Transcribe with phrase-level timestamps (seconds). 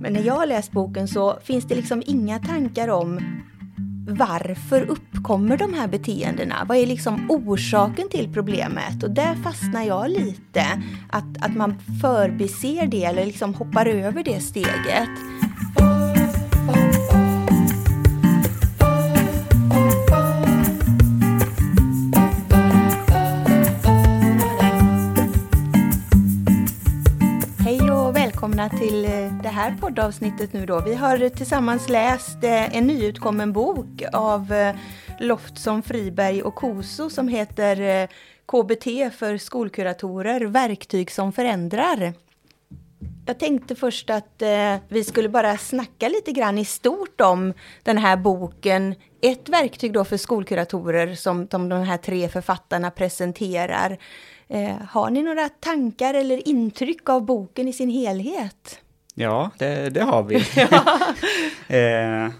[0.00, 3.20] Men när jag har läst boken så finns det liksom inga tankar om
[4.08, 6.64] varför uppkommer de här beteendena?
[6.68, 9.02] Vad är liksom orsaken till problemet?
[9.02, 10.64] Och där fastnar jag lite.
[11.10, 15.10] Att, att man förbiser det eller liksom hoppar över det steget.
[28.60, 30.80] Välkomna till eh, det här poddavsnittet nu då.
[30.80, 34.74] Vi har tillsammans läst eh, en nyutkommen bok av eh,
[35.18, 38.06] Loftsson, Loftson Friberg och Koso som heter
[38.46, 42.12] KBT för skolkuratorer, verktyg som förändrar.
[43.26, 44.42] Jag tänkte först att
[44.88, 47.52] vi skulle bara snacka lite grann i stort om
[47.82, 48.94] den här boken.
[49.22, 53.98] Ett verktyg då för skolkuratorer som de här tre författarna presenterar.
[54.52, 58.80] Eh, har ni några tankar eller intryck av boken i sin helhet?
[59.14, 60.34] Ja, det, det har vi.
[61.78, 62.32] eh,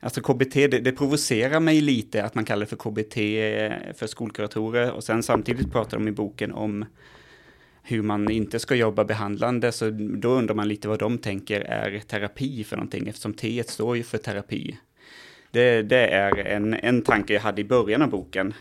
[0.00, 4.06] alltså KBT, det, det, provocerar mig lite att man kallar det för KBT eh, för
[4.06, 6.84] skolkuratorer och sen samtidigt pratar de i boken om
[7.82, 11.98] hur man inte ska jobba behandlande, så då undrar man lite vad de tänker är
[11.98, 14.78] terapi för någonting, eftersom T står ju för terapi.
[15.50, 18.54] Det, det, är en, en tanke jag hade i början av boken,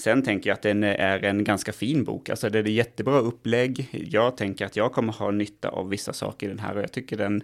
[0.00, 2.28] Sen tänker jag att den är en ganska fin bok.
[2.28, 3.88] Alltså det är jättebra upplägg.
[4.10, 6.92] Jag tänker att jag kommer ha nytta av vissa saker i den här och jag
[6.92, 7.42] tycker den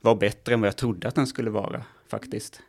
[0.00, 2.62] var bättre än vad jag trodde att den skulle vara faktiskt.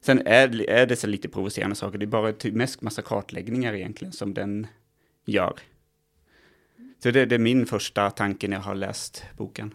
[0.00, 1.98] Sen är, är det så lite provocerande saker.
[1.98, 4.66] Det är bara mest massa kartläggningar egentligen som den
[5.24, 5.54] gör.
[7.02, 9.74] Så det, det är min första tanke när jag har läst boken.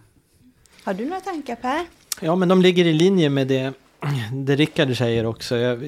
[0.84, 1.86] Har du några tankar Per?
[2.22, 3.73] Ja, men de ligger i linje med det,
[4.34, 5.58] det Rickard säger också.
[5.58, 5.84] Jag,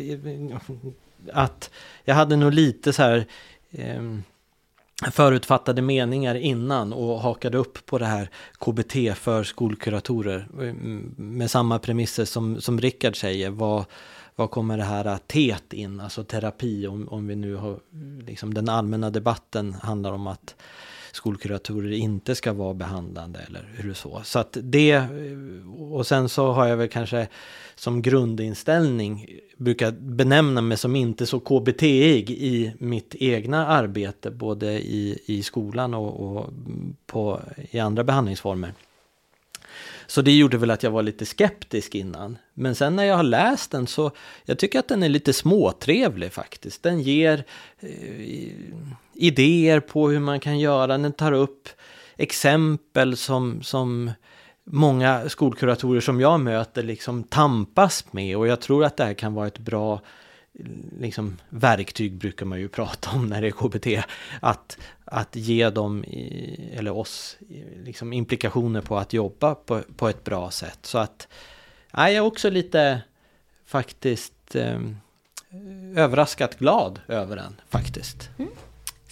[1.33, 1.69] att
[2.03, 3.25] jag hade nog lite så här
[3.71, 4.01] eh,
[5.11, 10.73] förutfattade meningar innan och hakade upp på det här KBT för skolkuratorer eh,
[11.17, 13.49] med samma premisser som, som Rickard säger.
[13.49, 13.85] Vad,
[14.35, 17.79] vad kommer det här TET in, alltså terapi, om, om vi nu har,
[18.27, 20.55] liksom den allmänna debatten handlar om att
[21.11, 24.21] skolkuratorer inte ska vara behandlande eller hur så.
[24.23, 25.03] Så att det,
[25.91, 27.27] och sen så har jag väl kanske
[27.75, 29.27] som grundinställning
[29.57, 35.93] brukar benämna mig som inte så KBT-ig i mitt egna arbete, både i, i skolan
[35.93, 36.49] och, och
[37.05, 37.41] på,
[37.71, 38.73] i andra behandlingsformer.
[40.07, 42.37] Så det gjorde väl att jag var lite skeptisk innan.
[42.53, 44.11] Men sen när jag har läst den så
[44.45, 46.83] jag tycker att den är lite småtrevlig faktiskt.
[46.83, 47.43] Den ger
[47.79, 47.89] eh,
[49.21, 50.97] idéer på hur man kan göra.
[50.97, 51.69] Den tar upp
[52.17, 54.11] exempel som, som
[54.63, 58.37] många skolkuratorer som jag möter liksom tampas med.
[58.37, 60.01] Och jag tror att det här kan vara ett bra
[60.99, 64.07] liksom, verktyg brukar man ju prata om när det är KBT.
[64.39, 66.03] Att, att ge dem,
[66.73, 67.37] eller oss,
[67.83, 70.79] liksom implikationer på att jobba på, på ett bra sätt.
[70.81, 71.27] Så att
[71.91, 73.01] jag är också lite
[73.65, 74.79] faktiskt eh,
[75.95, 78.29] överraskat glad över den faktiskt.
[78.37, 78.51] Mm.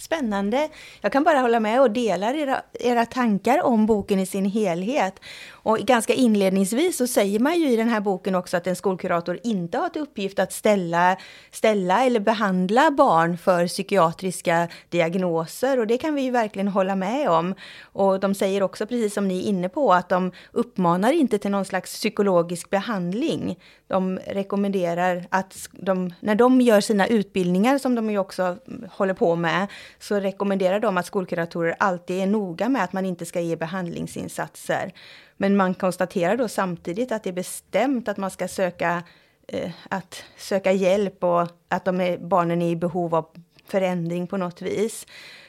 [0.00, 0.68] Spännande.
[1.00, 5.20] Jag kan bara hålla med och dela era, era tankar om boken i sin helhet.
[5.62, 9.38] Och ganska inledningsvis så säger man ju i den här boken också att en skolkurator
[9.42, 11.16] inte har till uppgift att ställa,
[11.50, 17.30] ställa eller behandla barn för psykiatriska diagnoser och det kan vi ju verkligen hålla med
[17.30, 17.54] om.
[17.82, 21.50] Och de säger också, precis som ni är inne på, att de uppmanar inte till
[21.50, 23.58] någon slags psykologisk behandling.
[23.86, 29.14] De rekommenderar att de, när de gör sina utbildningar, som de ju också mm, håller
[29.14, 29.66] på med,
[29.98, 34.92] så rekommenderar de att skolkuratorer alltid är noga med att man inte ska ge behandlingsinsatser.
[35.40, 39.02] Men man konstaterar då samtidigt att det är bestämt att man ska söka,
[39.48, 43.26] eh, att söka hjälp och att de är, barnen är i behov av
[43.66, 45.06] förändring på något vis.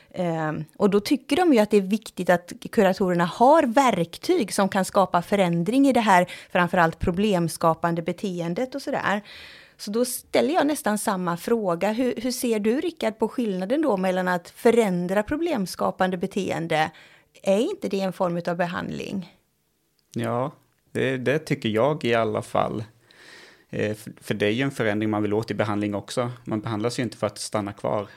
[0.10, 4.70] Eh, och då tycker de ju att det är viktigt att kuratorerna har verktyg som
[4.70, 9.22] kan skapa förändring i det här framförallt problemskapande beteendet och sådär.
[9.78, 11.92] Så då ställer jag nästan samma fråga.
[11.92, 16.92] Hur, hur ser du Rickard på skillnaden då mellan att förändra problemskapande beteende?
[17.44, 19.41] Är inte det en form av behandling?
[20.14, 20.52] Ja,
[20.92, 22.84] det, det tycker jag i alla fall.
[23.70, 26.32] Eh, för, för, det är ju en förändring man vill åt i behandling också.
[26.44, 28.08] Man behandlas ju inte för att stanna kvar,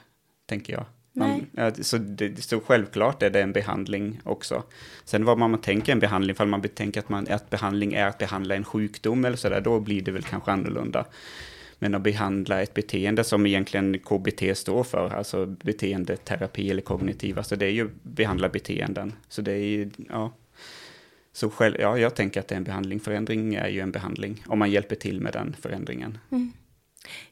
[0.45, 0.85] tänker jag.
[1.17, 1.47] Man,
[1.81, 4.63] så, det, så självklart är det en behandling också.
[5.05, 8.17] Sen vad man tänker en behandling, för man betänker att, man, att behandling är att
[8.17, 11.05] behandla en sjukdom eller sådär, då blir det väl kanske annorlunda.
[11.79, 17.55] Men att behandla ett beteende som egentligen KBT står för, alltså beteendeterapi eller kognitiva, så
[17.55, 19.13] det är ju behandla beteenden.
[19.29, 20.31] Så det är ju, ja,
[21.35, 22.99] så själv, ja, jag tänker att det är en behandling.
[22.99, 26.17] Förändring är ju en behandling, om man hjälper till med den förändringen.
[26.31, 26.53] Mm.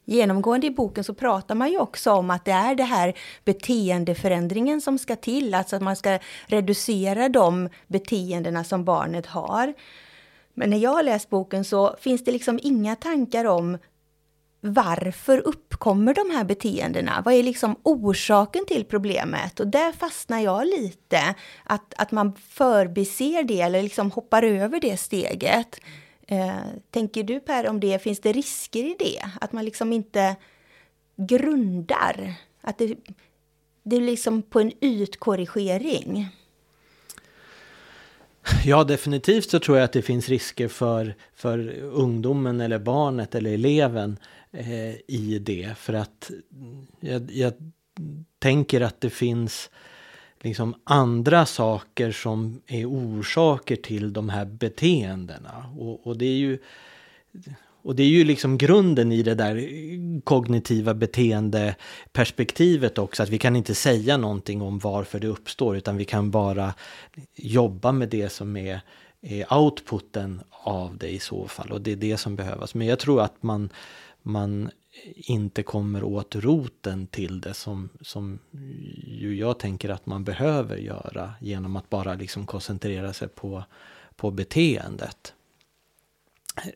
[0.06, 3.14] Genomgående i boken så pratar man ju också om att det är det här
[3.46, 9.74] beteendeförändringen som ska till, alltså att man ska reducera de beteendena som barnet har.
[10.54, 13.78] Men när jag har läst boken så finns det liksom inga tankar om
[14.66, 17.22] varför uppkommer de här beteendena?
[17.26, 19.60] Vad är liksom orsaken till problemet?
[19.60, 24.98] Och där fastnar jag lite, att, att man förbiser det eller liksom hoppar över det
[24.98, 25.80] steget.
[26.28, 26.56] Eh,
[26.92, 29.22] tänker du Per om det, finns det risker i det?
[29.42, 30.36] Att man liksom inte
[31.16, 32.96] grundar, att det,
[33.84, 36.28] det är liksom på en ytkorrigering?
[38.66, 43.54] Ja, definitivt så tror jag att det finns risker för, för ungdomen eller barnet eller
[43.54, 44.18] eleven
[44.54, 45.78] eh, i det.
[45.78, 46.32] För att
[47.00, 47.54] jag, jag
[48.40, 49.70] tänker att det finns
[50.42, 55.74] liksom andra saker som är orsaker till de här beteendena.
[55.78, 56.60] Och, och, det är ju
[57.84, 59.68] och det är ju liksom grunden i det där
[60.24, 66.06] kognitiva beteendeperspektivet också, att vi kan inte säga någonting om varför det uppstår, utan vi
[66.06, 66.74] kan bara
[67.36, 68.82] jobba med det som är,
[69.22, 71.72] är outputen av det i så fall.
[71.72, 72.76] Och det är det som behövs.
[72.76, 73.70] Men jag tror att man,
[74.24, 74.72] man
[75.16, 78.40] inte kommer åt roten till det som, som
[79.06, 83.64] ju jag tänker att man behöver göra genom att bara liksom koncentrera sig på,
[84.16, 85.34] på beteendet.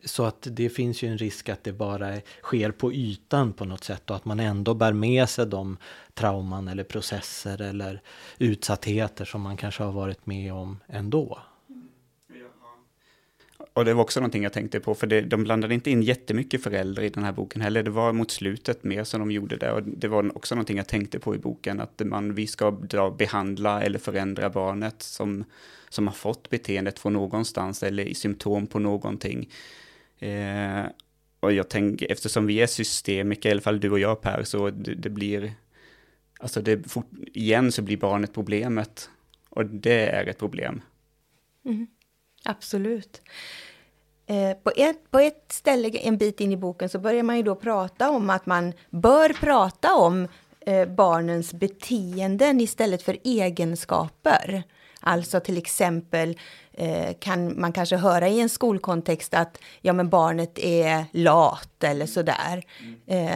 [0.05, 3.83] Så att det finns ju en risk att det bara sker på ytan på något
[3.83, 5.77] sätt och att man ändå bär med sig de
[6.13, 8.01] trauman eller processer eller
[8.37, 11.39] utsattheter som man kanske har varit med om ändå.
[13.77, 16.63] Och det var också någonting jag tänkte på, för det, de blandade inte in jättemycket
[16.63, 17.83] föräldrar i den här boken heller.
[17.83, 19.71] Det var mot slutet mer som de gjorde det.
[19.71, 22.71] Och det var också någonting jag tänkte på i boken, att man, vi ska
[23.17, 25.43] behandla eller förändra barnet som,
[25.89, 29.49] som har fått beteendet från någonstans eller i symptom på någonting.
[30.19, 30.85] Eh,
[31.39, 34.69] och jag tänker, eftersom vi är systemiker, i alla fall du och jag Per, så
[34.69, 35.53] det, det blir,
[36.39, 36.85] alltså det,
[37.33, 39.09] igen så blir barnet problemet.
[39.49, 40.81] Och det är ett problem.
[41.65, 41.87] Mm,
[42.43, 43.21] absolut.
[44.29, 47.43] Eh, på, ett, på ett ställe en bit in i boken så börjar man ju
[47.43, 50.27] då prata om att man bör prata om
[50.65, 54.63] eh, barnens beteenden istället för egenskaper.
[54.99, 56.37] Alltså till exempel
[56.73, 62.05] eh, kan man kanske höra i en skolkontext att ja, men barnet är lat eller
[62.05, 62.63] sådär.
[63.07, 63.31] Eh,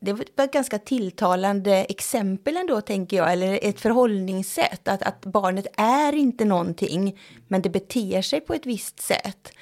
[0.00, 4.88] det var ett ganska tilltalande exempel ändå, tänker jag, eller ett förhållningssätt.
[4.88, 7.18] Att, att barnet är inte någonting,
[7.48, 9.52] men det beter sig på ett visst sätt.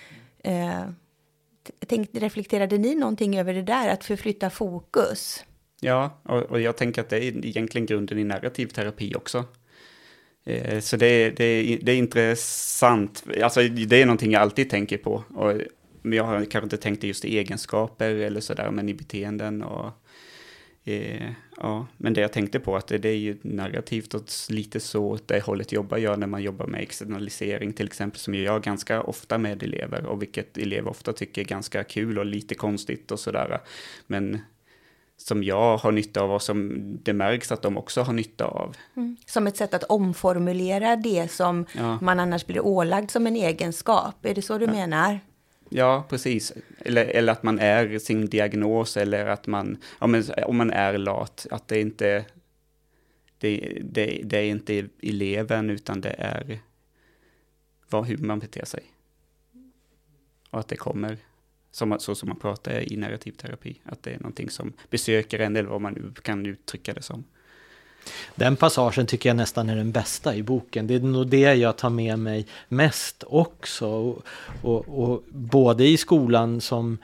[0.47, 0.85] Eh,
[1.87, 5.45] tänkte, reflekterade ni någonting över det där, att förflytta fokus?
[5.81, 9.45] Ja, och, och jag tänker att det är egentligen grunden i narrativ terapi också.
[10.45, 15.25] Eh, så det, det, det är intressant, alltså det är någonting jag alltid tänker på.
[15.35, 15.53] Och
[16.03, 19.93] jag har kanske inte tänkt det just i egenskaper eller sådär, men i beteenden och
[20.87, 24.81] eh, ja, men det jag tänkte på att det, det är ju narrativt och lite
[24.81, 28.43] så åt det hållet jobbar jag när man jobbar med externalisering till exempel som jag
[28.43, 32.55] gör ganska ofta med elever och vilket elever ofta tycker är ganska kul och lite
[32.55, 33.61] konstigt och sådär.
[34.07, 34.39] Men
[35.17, 38.77] som jag har nytta av och som det märks att de också har nytta av.
[38.97, 39.17] Mm.
[39.27, 41.99] Som ett sätt att omformulera det som ja.
[42.01, 44.27] man annars blir ålagd som en egenskap.
[44.27, 44.73] Är det så du ja.
[44.73, 45.21] menar?
[45.69, 46.53] Ja, precis.
[46.79, 50.99] Eller, eller att man är sin diagnos eller att man, ja, men, om man är
[50.99, 52.25] lat, att det inte
[53.39, 56.59] det, det, det är inte eleven utan det är
[57.91, 58.83] vad, hur man beter sig.
[60.51, 61.19] Och att det kommer
[61.71, 63.81] som, så som man pratar i narrativ terapi.
[63.85, 67.25] Att det är någonting som besöker en eller vad man nu kan uttrycka det som.
[68.35, 70.87] Den passagen tycker jag nästan är den bästa i boken.
[70.87, 73.87] Det är nog det jag tar med mig mest också.
[73.87, 74.23] Och,
[74.63, 76.99] och, och både i skolan som,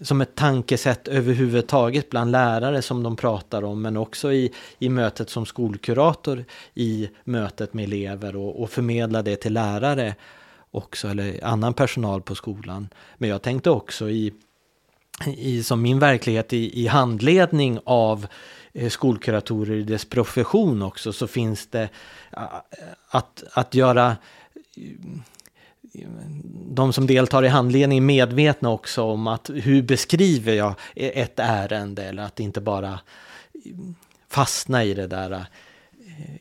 [0.00, 5.30] som ett tankesätt överhuvudtaget bland lärare som de pratar om, men också i, i mötet
[5.30, 6.44] som skolkurator
[6.74, 10.14] i mötet med elever och, och förmedla det till lärare
[10.70, 12.88] också, eller annan personal på skolan.
[13.18, 14.32] Men jag tänkte också i,
[15.36, 18.26] i som min verklighet i, i handledning av
[18.78, 21.88] Eh, skolkuratorer i dess profession också, så finns det
[23.08, 24.16] att, att göra
[26.52, 32.22] de som deltar i handledning medvetna också om att hur beskriver jag ett ärende eller
[32.22, 33.00] att inte bara
[34.28, 35.44] fastna i det där eh,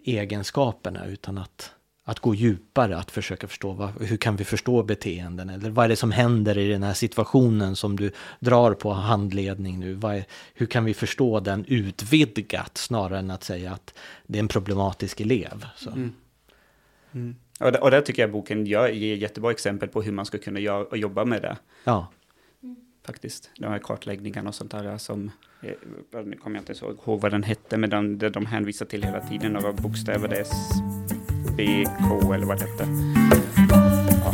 [0.04, 1.75] egenskaperna utan att
[2.08, 5.90] att gå djupare, att försöka förstå vad, hur kan vi förstå beteenden eller vad är
[5.90, 9.94] det som händer i den här situationen som du drar på handledning nu?
[9.94, 13.94] Är, hur kan vi förstå den utvidgat snarare än att säga att
[14.28, 15.66] det är en problematisk elev?
[15.88, 16.14] Mm.
[17.12, 17.36] Mm.
[17.60, 20.38] Och, det, och där tycker jag boken gör, ger jättebra exempel på hur man ska
[20.38, 21.58] kunna göra och jobba med det.
[21.84, 22.08] Ja.
[23.06, 25.32] Faktiskt, de här kartläggningarna och sånt där som,
[25.62, 25.72] eh,
[26.26, 29.20] nu kommer jag inte så ihåg vad den hette, men de, de hänvisar till hela
[29.20, 31.15] tiden, några bokstäver, det är
[31.56, 32.88] BK eller vad det hette.
[34.24, 34.34] Ja.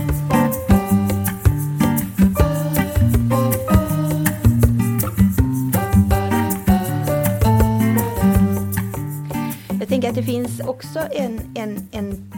[9.80, 12.32] Jag tänker att det finns också en, en, en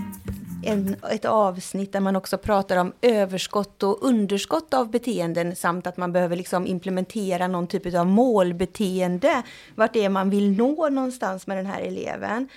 [0.66, 5.98] en, ett avsnitt där man också pratar om överskott och underskott av beteenden samt att
[5.98, 9.44] man behöver liksom implementera någon typ av målbeteende.
[9.76, 12.50] Vart det är man vill nå någonstans med den här eleven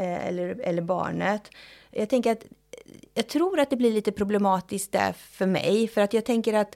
[0.00, 1.50] eh, eller, eller barnet.
[1.90, 2.44] Jag tänker att
[3.14, 6.74] jag tror att det blir lite problematiskt där för mig, för att jag tänker att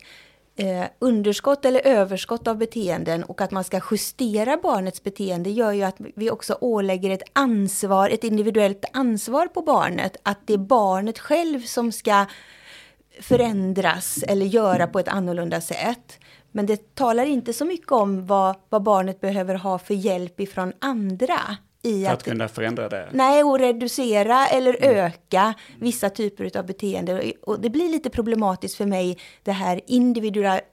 [0.57, 5.83] eh, underskott eller överskott av beteenden och att man ska justera barnets beteende gör ju
[5.83, 11.19] att vi också ålägger ett ansvar, ett individuellt ansvar på barnet, att det är barnet
[11.19, 12.27] själv som ska
[13.21, 16.19] förändras eller göra på ett annorlunda sätt.
[16.53, 20.73] Men det talar inte så mycket om vad, vad barnet behöver ha för hjälp ifrån
[20.79, 21.41] andra
[21.85, 23.09] i för att, att kunna förändra det?
[23.13, 24.97] Nej, och reducera eller mm.
[24.97, 27.33] öka vissa typer av beteenden.
[27.43, 29.81] Och det blir lite problematiskt för mig, det här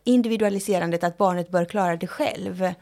[0.04, 2.62] individualiserandet, att barnet bör klara det själv.
[2.62, 2.74] Mm.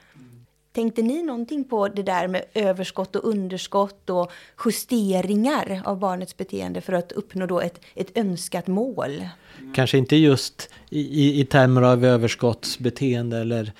[0.71, 4.31] Tänkte ni någonting på det där med överskott och underskott och
[4.65, 9.27] justeringar av barnets beteende för att uppnå då ett, ett önskat mål?
[9.75, 13.73] Kanske inte just i, i, i termer av överskottsbeteende eller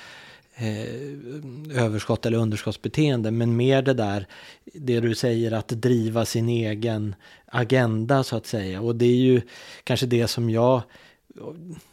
[0.60, 3.32] eh, överskott eller underskottsbeteende.
[3.32, 4.28] Men mer det där,
[4.74, 8.82] det du säger att driva sin egen agenda så att säga.
[8.82, 9.42] Och det är ju
[9.84, 10.82] kanske det som jag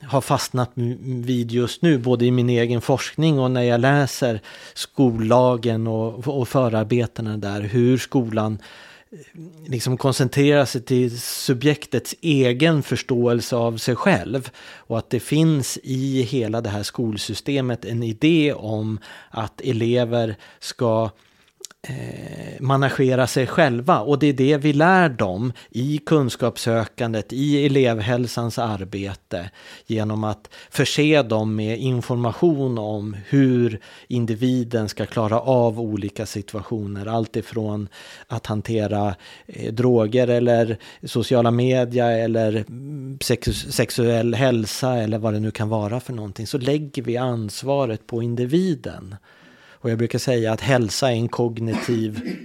[0.03, 0.71] har fastnat
[1.01, 4.41] vid just nu, både i min egen forskning och när jag läser
[4.75, 8.59] skollagen och, och förarbetena där, hur skolan
[9.67, 14.51] liksom koncentrera sig till subjektets egen förståelse av sig själv.
[14.77, 18.99] Och att det finns i hela det här skolsystemet en idé om
[19.31, 21.11] att elever ska
[21.87, 24.01] eh, managera sig själva.
[24.01, 29.51] Och det är det vi lär dem i kunskapssökandet, i elevhälsans arbete.
[29.87, 37.07] Genom att förse dem med information om hur individen ska klara av olika situationer.
[37.07, 37.89] Allt ifrån
[38.27, 39.15] att hantera
[39.47, 45.69] eh, droger eller sociala media eller mm, sex sexuell hälsa eller vad det nu kan
[45.69, 46.47] vara för någonting.
[46.47, 49.15] Så lägger vi ansvaret på individen.
[49.87, 52.37] Och jag brukar säga att hälsa är en kognitiv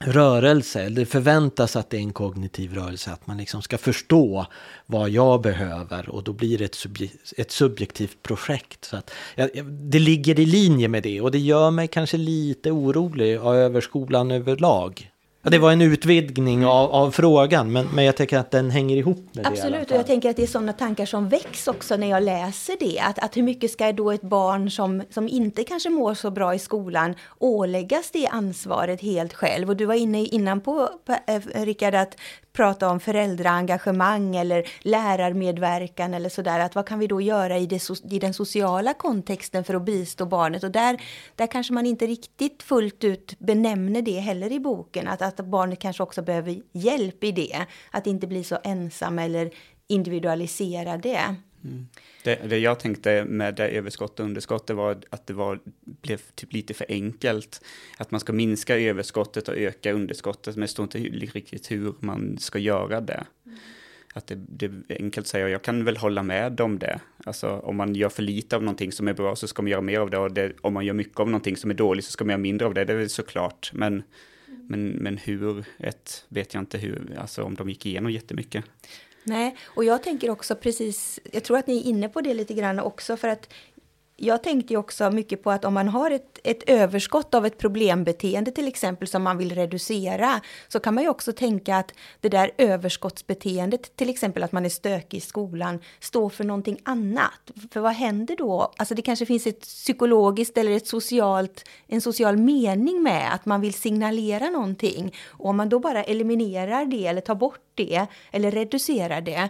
[0.00, 0.88] rörelse.
[0.88, 3.10] Det förväntas att det är en kognitiv rörelse.
[3.10, 4.46] Att man liksom ska förstå
[4.86, 6.08] vad jag behöver.
[6.08, 8.84] Och då blir det ett, subje ett subjektivt projekt.
[8.84, 11.20] Så att, ja, det ligger i linje med det.
[11.20, 15.09] Och det gör mig kanske lite orolig över skolan överlag.
[15.42, 18.96] Ja, det var en utvidgning av, av frågan, men, men jag tänker att den hänger
[18.96, 19.66] ihop med Absolut, det.
[19.66, 22.76] Absolut, och jag tänker att det är sådana tankar som väcks också när jag läser
[22.80, 23.00] det.
[23.00, 26.54] Att, att hur mycket ska då ett barn som, som inte kanske mår så bra
[26.54, 29.68] i skolan åläggas det ansvaret helt själv?
[29.68, 32.16] Och du var inne innan på, på äh, Rickard, att
[32.52, 36.60] prata om föräldraengagemang eller lärarmedverkan eller sådär.
[36.60, 40.26] Att vad kan vi då göra i, det, i den sociala kontexten för att bistå
[40.26, 40.64] barnet?
[40.64, 41.02] Och där,
[41.36, 45.08] där kanske man inte riktigt fullt ut benämner det heller i boken.
[45.08, 47.66] Att, att barnet kanske också behöver hjälp i det.
[47.90, 49.50] Att inte bli så ensam eller
[49.86, 51.36] individualisera det.
[51.64, 51.86] Mm.
[52.24, 56.20] Det, det, jag tänkte med det överskott och underskott det var att det var, blev
[56.34, 57.64] typ lite för enkelt.
[57.98, 62.38] Att man ska minska överskottet och öka underskottet, men det står inte riktigt hur man
[62.38, 63.24] ska göra det.
[63.46, 63.58] Mm.
[64.14, 67.00] Att det, det är enkelt att säga, jag kan väl hålla med om det.
[67.24, 69.80] Alltså om man gör för lite av någonting som är bra så ska man göra
[69.80, 72.10] mer av det, och det, om man gör mycket av någonting som är dåligt så
[72.10, 73.70] ska man göra mindre av det, det är väl såklart.
[73.72, 74.66] Men, mm.
[74.68, 78.64] men, men hur, ett, vet jag inte hur, alltså om de gick igenom jättemycket.
[79.22, 82.54] Nej, och jag tänker också precis, jag tror att ni är inne på det lite
[82.54, 83.52] grann också, för att
[84.22, 88.50] jag tänkte också mycket på att om man har ett, ett överskott av ett problembeteende
[88.50, 92.50] till exempel som man vill reducera så kan man ju också tänka att det där
[92.58, 97.50] överskottsbeteendet, till exempel att man är stökig i skolan, står för någonting annat.
[97.72, 98.72] För vad händer då?
[98.76, 103.60] Alltså det kanske finns ett psykologiskt eller ett socialt, en social mening med att man
[103.60, 105.14] vill signalera någonting.
[105.26, 109.48] Och om man då bara eliminerar det eller tar bort det eller reducerar det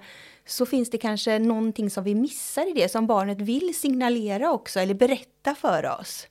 [0.50, 4.80] så finns det kanske någonting som vi missar i det som barnet vill signalera också
[4.80, 6.26] eller berätta för oss.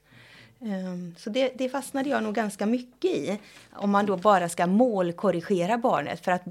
[0.61, 3.39] Ehm, så det, det fastnade jag nog ganska mycket i.
[3.73, 6.43] Om man då bara ska målkorrigera barnet för att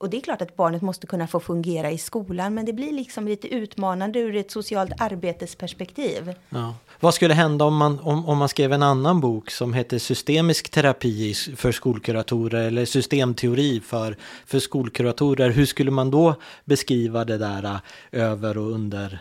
[0.00, 2.92] och det är klart att barnet måste kunna få fungera i skolan, men det blir
[2.92, 6.34] liksom lite utmanande ur ett socialt arbetesperspektiv.
[6.48, 6.74] Ja.
[7.00, 10.70] Vad skulle hända om man, om, om man skrev en annan bok som heter Systemisk
[10.70, 14.16] terapi för skolkuratorer eller systemteori för,
[14.46, 15.50] för skolkuratorer?
[15.50, 17.80] Hur skulle man då beskriva det där äh,
[18.10, 19.18] över och under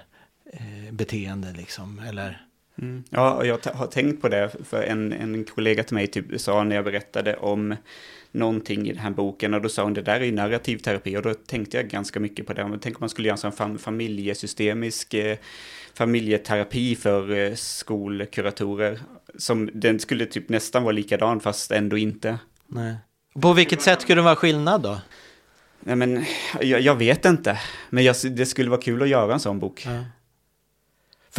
[0.53, 2.01] eh, beteende liksom?
[2.09, 2.48] Eller?
[2.81, 3.03] Mm.
[3.09, 6.75] Ja, jag har tänkt på det, för en, en kollega till mig typ sa när
[6.75, 7.75] jag berättade om
[8.31, 11.17] någonting i den här boken och då sa hon det där är ju narrativ terapi
[11.17, 12.79] och då tänkte jag ganska mycket på det.
[12.81, 15.37] Tänk om man skulle göra en sån familjesystemisk eh,
[15.93, 18.99] familjeterapi för eh, skolkuratorer.
[19.37, 22.37] Som, den skulle typ nästan vara likadan fast ändå inte.
[22.67, 22.95] Nej.
[23.41, 25.01] På vilket sätt skulle det vara skillnad då?
[25.79, 26.25] Nej, men
[26.61, 27.59] jag, jag vet inte.
[27.89, 29.85] Men jag, det skulle vara kul att göra en sån bok.
[29.85, 30.03] Ja.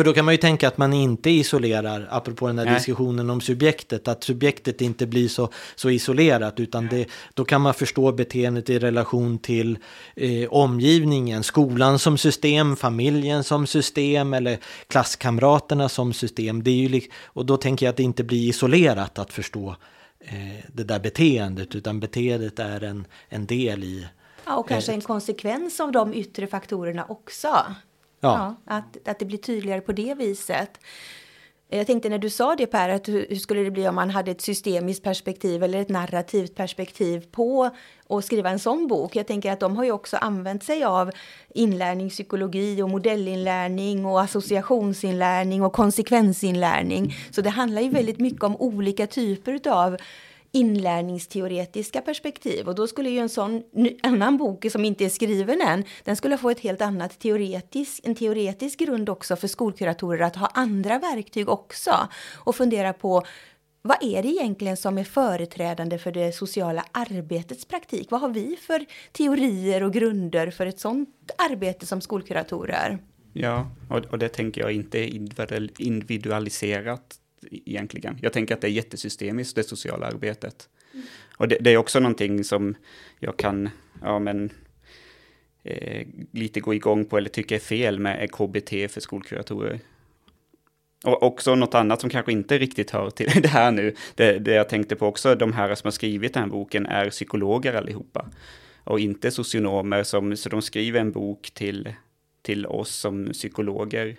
[0.01, 2.75] För då kan man ju tänka att man inte isolerar, apropå den här Nej.
[2.75, 7.75] diskussionen om subjektet, att subjektet inte blir så, så isolerat, utan det, då kan man
[7.75, 9.79] förstå beteendet i relation till
[10.17, 16.63] eh, omgivningen, skolan som system, familjen som system eller klasskamraterna som system.
[16.63, 19.77] Det är ju, och då tänker jag att det inte blir isolerat att förstå
[20.21, 24.07] eh, det där beteendet, utan beteendet är en, en del i...
[24.47, 27.49] Ja, och kanske en konsekvens av de yttre faktorerna också.
[28.21, 28.57] Ja.
[28.67, 30.81] Ja, att, att det blir tydligare på det viset.
[31.73, 34.31] Jag tänkte när du sa det Per, att hur, skulle det bli om man hade
[34.31, 37.71] ett systemiskt perspektiv eller ett narrativt perspektiv på
[38.09, 39.17] att skriva en sån bok?
[39.17, 41.11] Jag tänker att de har ju också använt sig av
[41.55, 47.15] inlärningspsykologi och modellinlärning och associationsinlärning och konsekvensinlärning.
[47.31, 49.97] Så det handlar ju väldigt mycket om olika typer av
[50.53, 53.63] inlärningsteoretiska perspektiv och då skulle ju en sån
[54.03, 58.15] annan bok som inte är skriven än, den skulle få ett helt annat teoretisk, en
[58.15, 63.23] teoretisk grund också för skolkuratorer att ha andra verktyg också och fundera på
[63.83, 68.11] vad är det egentligen som är företrädande för det sociala arbetets praktik?
[68.11, 72.99] Vad har vi för teorier och grunder för ett sådant arbete som skolkuratorer?
[73.33, 77.17] Ja, och, och det tänker jag inte är individualiserat
[77.51, 78.19] egentligen.
[78.23, 80.69] Jag tänker att det är jättesystemiskt, det sociala arbetet.
[81.37, 82.75] Och det, det är också någonting som
[83.19, 83.71] jag kan,
[84.03, 84.51] ja men,
[85.63, 89.81] eh, lite gå igång på eller tycka är fel med KBT för skolkuratorer.
[91.05, 94.53] Och också något annat som kanske inte riktigt hör till det här nu, det, det
[94.53, 98.27] jag tänkte på också, de här som har skrivit den här boken är psykologer allihopa.
[98.85, 101.95] Och inte socionomer, som, så de skriver en bok till,
[102.43, 104.17] till oss som psykologer.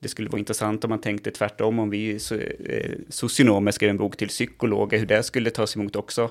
[0.00, 3.96] Det skulle vara intressant om man tänkte tvärtom, om vi so, eh, socionomer skrev en
[3.96, 6.30] bok till psykologer, hur det skulle tas emot också.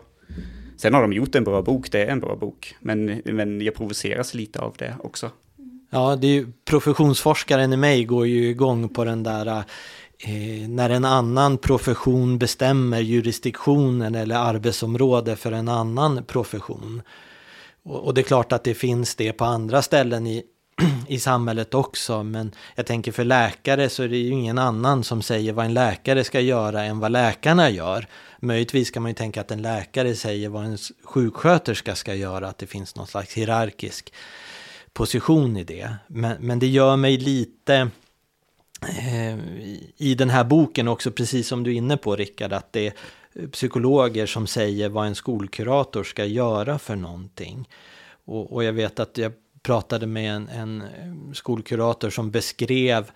[0.78, 3.76] Sen har de gjort en bra bok, det är en bra bok, men, men jag
[3.76, 5.32] provoceras lite av det också.
[5.90, 9.48] Ja, det är ju, professionsforskaren i mig går ju igång på den där
[10.20, 17.02] eh, när en annan profession bestämmer jurisdiktionen eller arbetsområde för en annan profession.
[17.84, 20.44] Och, och det är klart att det finns det på andra ställen i,
[21.08, 25.22] i samhället också, men jag tänker för läkare så är det ju ingen annan som
[25.22, 28.08] säger vad en läkare ska göra än vad läkarna gör.
[28.40, 32.58] Möjligtvis kan man ju tänka att en läkare säger vad en sjuksköterska ska göra, att
[32.58, 34.14] det finns någon slags hierarkisk
[34.94, 35.96] position i det.
[36.08, 37.90] Men, men det gör mig lite
[38.82, 39.38] eh,
[39.98, 42.94] i den här boken också, precis som du är inne på Rickard, att det är
[43.48, 47.70] psykologer som säger vad en skolkurator ska göra för någonting.
[48.26, 50.84] Och, och jag vet att jag pratade med en, en
[51.34, 53.12] skolkurator som beskrev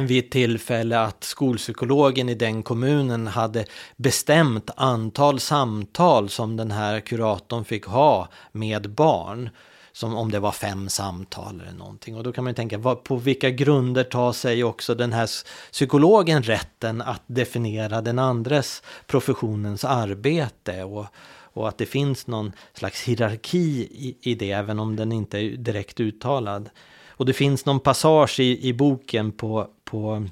[0.00, 3.64] vid ett tillfälle att skolpsykologen i den kommunen hade
[3.96, 9.50] bestämt antal samtal som den här kuratorn fick ha med barn
[9.92, 12.16] som om det var fem samtal eller någonting.
[12.16, 15.30] Och då kan man ju tänka, på vilka grunder tar sig också den här
[15.72, 20.84] psykologen rätten att definiera den andres professionens arbete?
[20.84, 21.06] Och,
[21.54, 25.50] och att det finns någon slags hierarki i, i det, även om den inte är
[25.50, 26.70] direkt uttalad.
[27.08, 30.26] Och det finns någon passage i, i boken på, på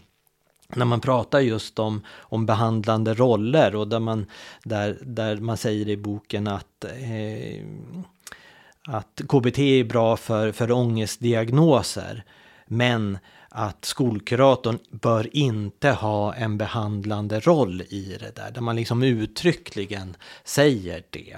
[0.69, 4.27] när man pratar just om, om behandlande roller och där man,
[4.65, 7.65] där, där man säger i boken att eh,
[8.89, 12.25] att KBT är bra för, för ångestdiagnoser.
[12.67, 13.19] Men
[13.55, 18.51] att skolkuratorn bör inte ha en behandlande roll i det där.
[18.51, 21.37] Där man liksom uttryckligen säger det.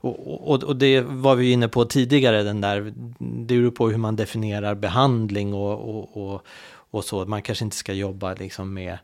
[0.00, 3.96] Och, och, och det var vi inne på tidigare, den där, det beror på hur
[3.96, 6.46] man definierar behandling och, och, och,
[6.90, 7.24] och så.
[7.24, 8.98] Man kanske inte ska jobba liksom med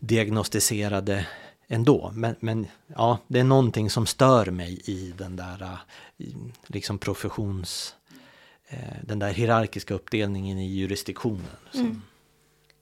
[0.00, 1.26] diagnostiserade
[1.68, 2.10] ändå.
[2.14, 5.62] Men, men ja, det är någonting som stör mig i den där
[6.18, 6.26] eh,
[6.66, 7.94] liksom professions...
[8.68, 11.56] Eh, den där hierarkiska uppdelningen i jurisdiktionen.
[11.74, 12.02] Mm.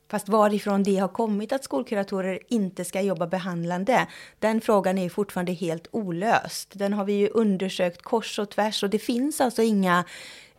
[0.09, 4.07] Fast varifrån det har kommit att skolkuratorer inte ska jobba behandlande,
[4.39, 6.73] den frågan är fortfarande helt olöst.
[6.75, 10.05] Den har vi ju undersökt kors och tvärs och det finns alltså inga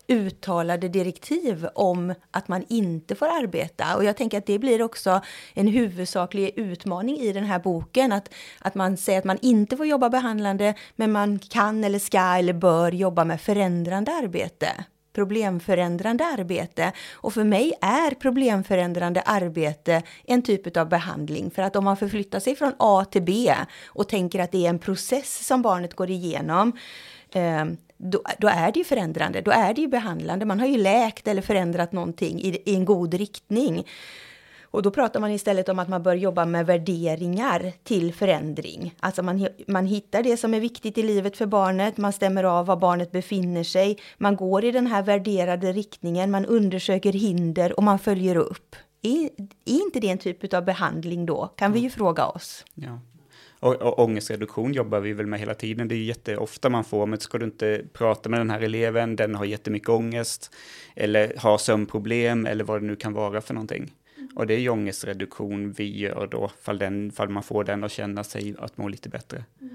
[0.07, 3.95] uttalade direktiv om att man inte får arbeta.
[3.95, 5.21] Och jag tänker att det blir också
[5.53, 8.11] en huvudsaklig utmaning i den här boken.
[8.11, 12.19] Att, att man säger att man inte får jobba behandlande, men man kan eller ska
[12.19, 16.91] eller bör jobba med förändrande arbete problemförändrande arbete.
[17.13, 21.51] Och för mig är problemförändrande arbete en typ av behandling.
[21.51, 23.53] För att om man förflyttar sig från A till B
[23.85, 26.77] och tänker att det är en process som barnet går igenom,
[27.31, 27.65] eh,
[27.97, 30.45] då, då, är det ju förändrande, då är det ju behandlande.
[30.45, 33.85] Man har ju läkt eller förändrat någonting i, i en god riktning.
[34.75, 38.95] Och då pratar man istället om att man bör jobba med värderingar till förändring.
[38.99, 42.65] Alltså man, man hittar det som är viktigt i livet för barnet, man stämmer av
[42.65, 47.83] var barnet befinner sig, man går i den här värderade riktningen, man undersöker hinder och
[47.83, 48.75] man följer upp.
[49.01, 49.23] Är,
[49.65, 51.53] är inte det en typ av behandling då?
[51.57, 52.65] Kan vi ju fråga oss.
[52.73, 52.99] Ja.
[53.65, 55.87] Och, och ångestreduktion jobbar vi väl med hela tiden.
[55.87, 59.35] Det är jätteofta man får, men ska du inte prata med den här eleven, den
[59.35, 60.55] har jättemycket ångest,
[60.95, 63.93] eller har sömnproblem, eller vad det nu kan vara för någonting.
[64.35, 67.91] Och det är ju ångestreduktion vi gör då, fall, den, fall man får den att
[67.91, 69.43] känna sig att må lite bättre.
[69.61, 69.74] Mm.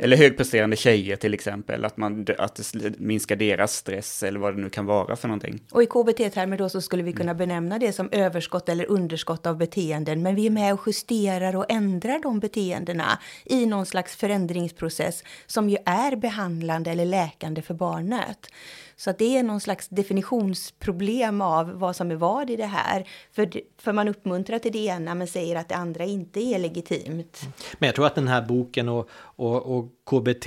[0.00, 4.62] Eller högpresterande tjejer till exempel, att, man, att det minskar deras stress eller vad det
[4.62, 5.60] nu kan vara för någonting.
[5.70, 9.56] Och i KBT-termer då så skulle vi kunna benämna det som överskott eller underskott av
[9.56, 15.24] beteenden, men vi är med och justerar och ändrar de beteendena i någon slags förändringsprocess
[15.46, 18.48] som ju är behandlande eller läkande för barnet.
[18.98, 23.08] Så att det är någon slags definitionsproblem av vad som är vad i det här.
[23.32, 27.40] För, för man uppmuntrar till det ena men säger att det andra inte är legitimt.
[27.42, 27.52] Mm.
[27.78, 30.46] Men jag tror att den här boken och, och, och KBT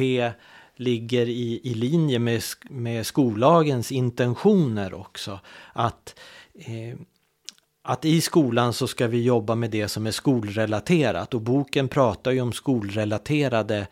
[0.76, 5.40] ligger i, i linje med, med skollagens intentioner också.
[5.74, 6.20] Att,
[6.56, 7.00] eh,
[7.84, 12.32] att i skolan så ska vi jobba med det som är skolrelaterat och boken pratar
[12.32, 13.88] ju om skolrelaterade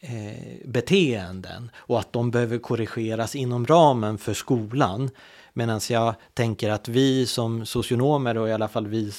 [0.00, 5.10] eh, beteenden och att de behöver korrigeras inom ramen för skolan.
[5.52, 9.12] Medan jag tänker att vi som socionomer och i alla fall vi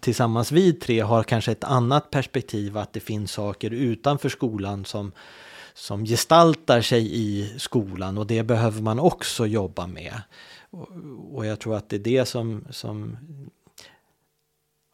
[0.00, 5.12] tillsammans vi tre har kanske ett annat perspektiv att det finns saker utanför skolan som,
[5.74, 10.20] som gestaltar sig i skolan och det behöver man också jobba med.
[10.70, 10.88] Och,
[11.32, 13.16] och jag tror att det är det som, som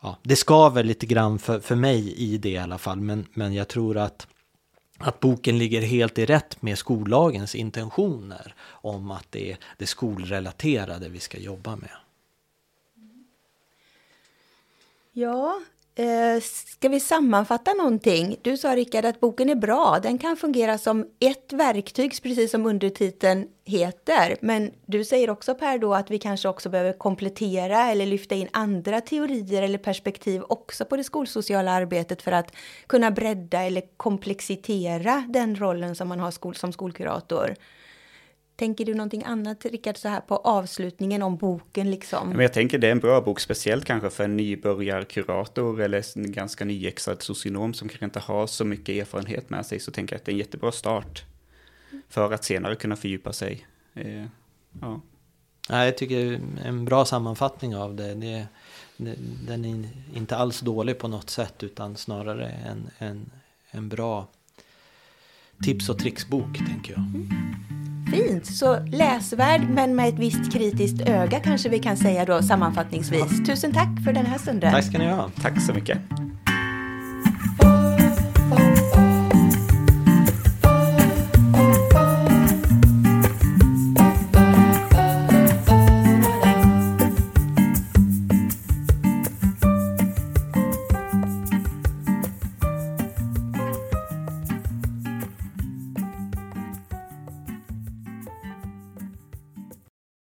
[0.03, 3.55] ja, det skaver lite grann för, för mig i det i alla fall men, men
[3.55, 4.27] jag tror att
[5.03, 11.09] att boken ligger helt i rätt med skollagens intentioner om att det är det skolrelaterade
[11.09, 11.91] vi ska jobba med.
[15.13, 15.61] Ja,
[15.95, 18.37] Eh, ska vi sammanfatta någonting?
[18.43, 19.99] Du sa Rickard att boken är bra.
[20.03, 24.37] Den kan fungera som ett verktyg, precis som undertiteln heter.
[24.41, 28.49] Men du säger också Per då att vi kanske också behöver komplettera eller lyfta in
[28.53, 32.53] andra teorier eller perspektiv också på det skolsociala arbetet för att
[32.87, 37.55] kunna bredda eller komplexitera den rollen som man har skol som skolkurator.
[38.63, 42.29] Tänker du någonting annat, Rickard, så här på avslutningen om boken liksom?
[42.29, 46.33] Men jag tänker det är en bra bok, speciellt kanske för en nybörjarkurator eller en
[46.33, 50.19] ganska nyexad socionom som kanske inte har så mycket erfarenhet med sig, så tänker jag
[50.21, 51.25] att det är en jättebra start
[52.09, 53.67] för att senare kunna fördjupa sig.
[53.95, 54.23] Eh,
[54.81, 55.01] ja.
[55.69, 55.85] ja.
[55.85, 58.15] Jag tycker en bra sammanfattning av det.
[58.15, 58.47] det,
[58.97, 59.15] det
[59.47, 63.31] den är inte alls dålig på något sätt, utan snarare en, en,
[63.71, 64.27] en bra
[65.63, 67.03] tips och tricksbok, tänker jag.
[68.13, 73.47] Fint, så läsvärd men med ett visst kritiskt öga kanske vi kan säga då sammanfattningsvis.
[73.47, 74.73] Tusen tack för den här stunden.
[74.73, 75.31] Tack ska ni ha.
[75.43, 75.99] Tack så mycket.